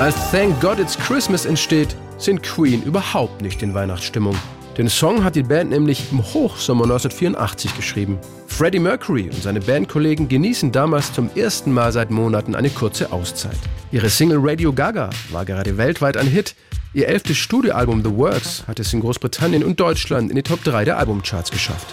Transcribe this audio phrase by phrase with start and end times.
[0.00, 4.34] Als Thank God It's Christmas entsteht, sind Queen überhaupt nicht in Weihnachtsstimmung.
[4.78, 8.18] Den Song hat die Band nämlich im Hochsommer 1984 geschrieben.
[8.46, 13.58] Freddie Mercury und seine Bandkollegen genießen damals zum ersten Mal seit Monaten eine kurze Auszeit.
[13.92, 16.54] Ihre Single Radio Gaga war gerade weltweit ein Hit.
[16.94, 20.86] Ihr elftes Studioalbum The Works hat es in Großbritannien und Deutschland in die Top 3
[20.86, 21.88] der Albumcharts geschafft.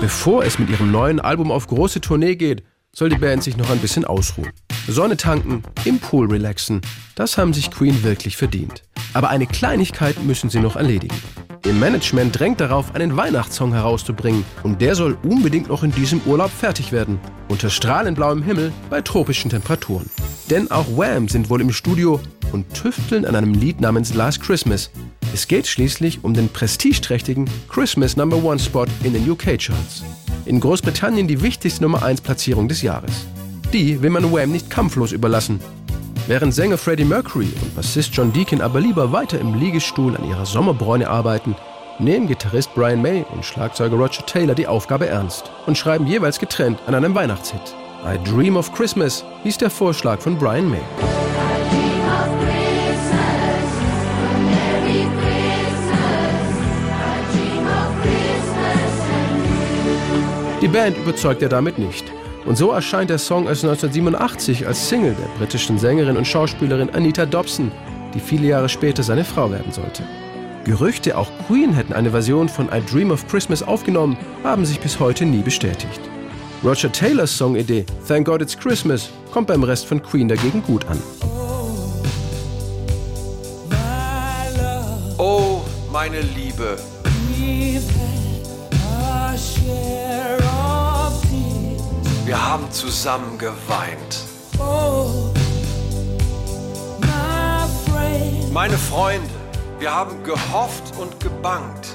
[0.00, 2.62] Bevor es mit ihrem neuen Album auf große Tournee geht,
[2.94, 4.52] soll die Band sich noch ein bisschen ausruhen.
[4.86, 6.80] Sonne tanken, im Pool relaxen,
[7.16, 8.84] das haben sich Queen wirklich verdient.
[9.12, 11.16] Aber eine Kleinigkeit müssen sie noch erledigen.
[11.66, 16.52] Ihr Management drängt darauf, einen Weihnachtssong herauszubringen und der soll unbedingt noch in diesem Urlaub
[16.52, 17.18] fertig werden.
[17.48, 20.08] Unter strahlend blauem Himmel bei tropischen Temperaturen.
[20.48, 22.20] Denn auch Wham sind wohl im Studio
[22.52, 24.90] und tüfteln an einem Lied namens Last Christmas.
[25.34, 30.02] Es geht schließlich um den prestigeträchtigen Christmas Number One Spot in den UK Charts.
[30.46, 33.26] In Großbritannien die wichtigste Nummer 1 Platzierung des Jahres.
[33.72, 35.60] Die will man Wham nicht kampflos überlassen.
[36.26, 40.46] Während Sänger Freddie Mercury und Bassist John Deacon aber lieber weiter im Liegestuhl an ihrer
[40.46, 41.54] Sommerbräune arbeiten,
[41.98, 46.78] nehmen Gitarrist Brian May und Schlagzeuger Roger Taylor die Aufgabe ernst und schreiben jeweils getrennt
[46.86, 47.74] an einem Weihnachtshit.
[48.04, 51.07] I Dream of Christmas hieß der Vorschlag von Brian May.
[60.60, 62.04] Die Band überzeugt er damit nicht.
[62.44, 67.26] Und so erscheint der Song erst 1987 als Single der britischen Sängerin und Schauspielerin Anita
[67.26, 67.70] Dobson,
[68.12, 70.02] die viele Jahre später seine Frau werden sollte.
[70.64, 74.98] Gerüchte, auch Queen hätten eine Version von I Dream of Christmas aufgenommen, haben sich bis
[74.98, 76.00] heute nie bestätigt.
[76.64, 81.00] Roger Taylors Songidee Thank God It's Christmas kommt beim Rest von Queen dagegen gut an.
[85.18, 86.76] Oh, meine Liebe.
[92.28, 94.26] Wir haben zusammen geweint.
[98.52, 99.30] Meine Freunde,
[99.78, 101.88] wir haben gehofft und gebangt.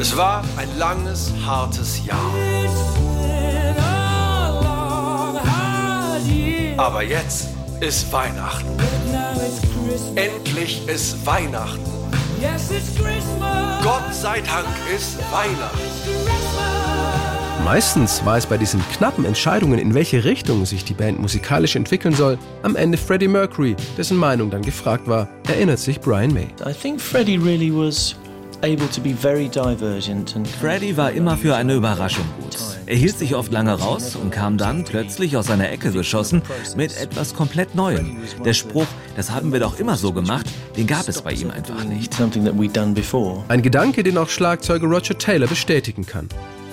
[0.00, 2.16] Es war ein langes, hartes Jahr.
[6.78, 7.48] Aber jetzt
[7.80, 8.68] ist Weihnachten.
[10.16, 11.97] Endlich ist Weihnachten.
[13.82, 15.78] Gott sei Dank ist Weihnachten.
[17.64, 22.14] Meistens war es bei diesen knappen Entscheidungen, in welche Richtung sich die Band musikalisch entwickeln
[22.14, 26.48] soll, am Ende Freddie Mercury, dessen Meinung dann gefragt war, erinnert sich Brian May.
[26.64, 28.14] I think Freddie really was
[30.60, 32.56] Freddie war immer für eine Überraschung gut.
[32.86, 36.42] Er hielt sich oft lange raus und kam dann plötzlich aus seiner Ecke geschossen
[36.76, 38.16] mit etwas komplett Neuem.
[38.44, 40.46] Der Spruch, das haben wir doch immer so gemacht,
[40.76, 42.18] den gab es bei ihm einfach nicht.
[43.46, 46.28] Ein Gedanke, den auch Schlagzeuger Roger Taylor bestätigen kann.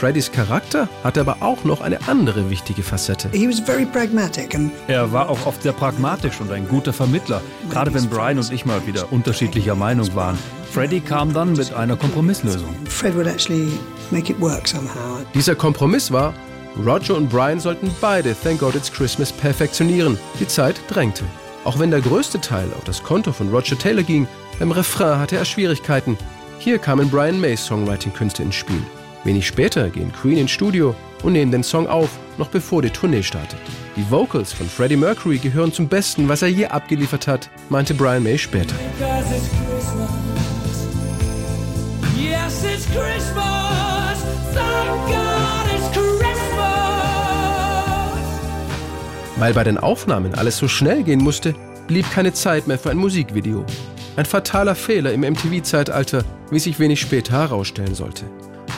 [0.00, 3.28] Freddys Charakter hatte aber auch noch eine andere wichtige Facette.
[4.88, 8.64] Er war auch oft sehr pragmatisch und ein guter Vermittler, gerade wenn Brian und ich
[8.64, 10.38] mal wieder unterschiedlicher Meinung waren.
[10.72, 12.74] Freddy kam dann mit einer Kompromisslösung.
[15.34, 16.32] Dieser Kompromiss war,
[16.82, 20.16] Roger und Brian sollten beide Thank God It's Christmas perfektionieren.
[20.40, 21.24] Die Zeit drängte.
[21.64, 24.26] Auch wenn der größte Teil auf das Konto von Roger Taylor ging,
[24.58, 26.16] beim Refrain hatte er Schwierigkeiten.
[26.58, 28.82] Hier kamen Brian Mays Songwriting-Künste ins Spiel.
[29.24, 32.08] Wenig später gehen Queen ins Studio und nehmen den Song auf,
[32.38, 33.58] noch bevor die Tournee startet.
[33.96, 38.22] Die Vocals von Freddie Mercury gehören zum Besten, was er je abgeliefert hat, meinte Brian
[38.22, 38.74] May später.
[42.16, 44.22] Yes, it's Christmas.
[44.54, 46.20] Thank God it's Christmas.
[49.36, 51.54] Weil bei den Aufnahmen alles so schnell gehen musste,
[51.88, 53.66] blieb keine Zeit mehr für ein Musikvideo.
[54.16, 58.24] Ein fataler Fehler im MTV-Zeitalter, wie sich wenig später herausstellen sollte.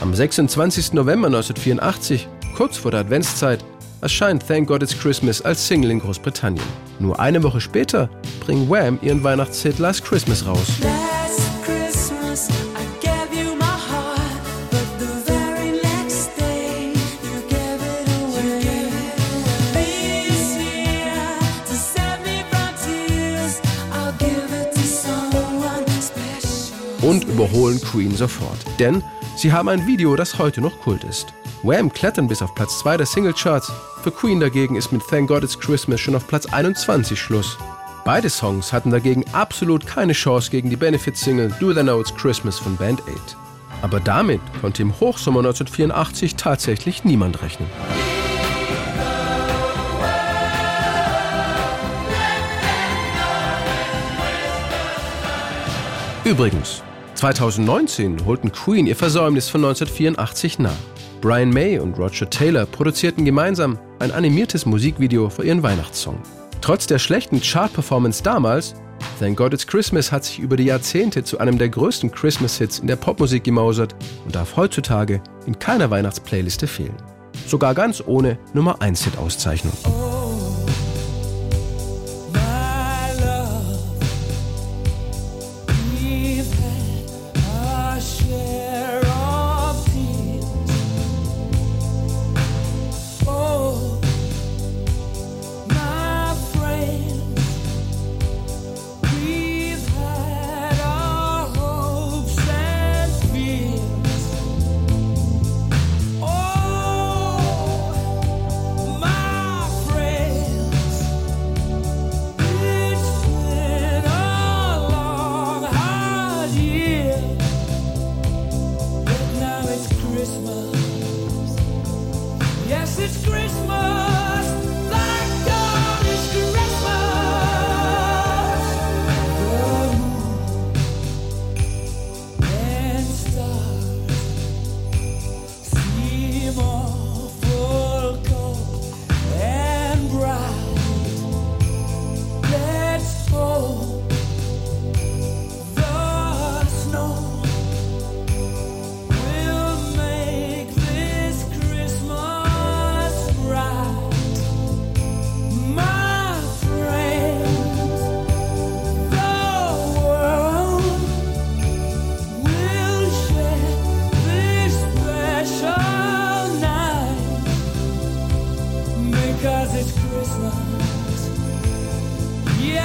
[0.02, 0.94] Am 26.
[0.94, 2.26] November 1984,
[2.56, 3.64] kurz vor der Adventszeit,
[4.00, 6.66] erscheint Thank God It's Christmas als Single in Großbritannien.
[6.99, 8.10] Nur eine Woche später
[8.40, 10.66] bringen Wham ihren Weihnachtshit Last Christmas raus.
[27.02, 28.58] Und überholen Queen sofort.
[28.81, 31.32] Denn Sie haben ein Video, das heute noch Kult ist.
[31.62, 33.73] Wham klettern bis auf Platz 2 der Singlecharts.
[34.02, 37.56] Für Queen dagegen ist mit Thank God It's Christmas schon auf Platz 21 Schluss.
[38.05, 42.58] Beide Songs hatten dagegen absolut keine Chance gegen die Benefit-Single Do They Know It's Christmas
[42.58, 43.37] von Band 8.
[43.81, 47.69] Aber damit konnte im Hochsommer 1984 tatsächlich niemand rechnen.
[56.25, 56.82] Übrigens,
[57.22, 60.74] 2019 holten Queen ihr Versäumnis von 1984 nach.
[61.20, 66.20] Brian May und Roger Taylor produzierten gemeinsam ein animiertes Musikvideo für ihren Weihnachtssong.
[66.60, 68.74] Trotz der schlechten Chart-Performance damals,
[69.20, 72.88] Thank God It's Christmas hat sich über die Jahrzehnte zu einem der größten Christmas-Hits in
[72.88, 76.96] der Popmusik gemausert und darf heutzutage in keiner Weihnachtsplayliste fehlen.
[77.46, 80.12] Sogar ganz ohne Nummer 1-Hit-Auszeichnung.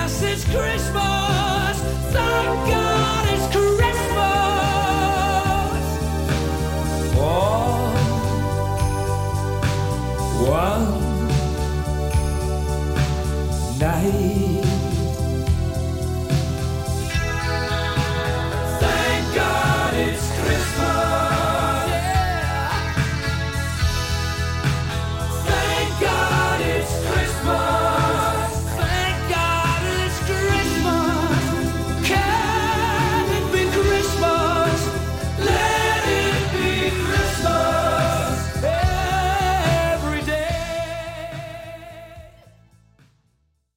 [0.08, 0.24] One
[2.14, 2.77] night.